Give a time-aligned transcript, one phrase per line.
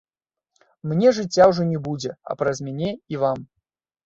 [0.93, 3.47] Мне жыцця ўжо не будзе, а праз мяне і вам.